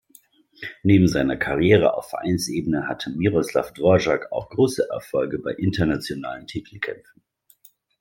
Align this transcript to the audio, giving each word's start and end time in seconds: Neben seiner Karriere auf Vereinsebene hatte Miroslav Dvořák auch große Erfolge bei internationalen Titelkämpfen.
Neben 0.81 1.07
seiner 1.07 1.37
Karriere 1.37 1.93
auf 1.93 2.09
Vereinsebene 2.09 2.87
hatte 2.87 3.11
Miroslav 3.11 3.71
Dvořák 3.71 4.31
auch 4.31 4.49
große 4.49 4.81
Erfolge 4.89 5.37
bei 5.37 5.51
internationalen 5.51 6.47
Titelkämpfen. 6.47 7.21